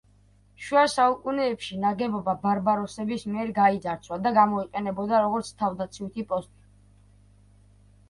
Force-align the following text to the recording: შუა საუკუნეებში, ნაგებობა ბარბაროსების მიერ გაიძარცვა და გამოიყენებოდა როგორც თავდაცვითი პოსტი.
შუა 0.67 0.85
საუკუნეებში, 0.93 1.77
ნაგებობა 1.83 2.35
ბარბაროსების 2.47 3.27
მიერ 3.35 3.53
გაიძარცვა 3.61 4.21
და 4.27 4.35
გამოიყენებოდა 4.41 5.23
როგორც 5.29 5.55
თავდაცვითი 5.63 6.31
პოსტი. 6.35 6.61